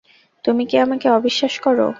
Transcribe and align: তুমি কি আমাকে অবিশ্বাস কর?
তুমি 0.45 0.63
কি 0.65 0.75
আমাকে 0.77 1.07
অবিশ্বাস 1.09 1.53
কর? 1.63 1.77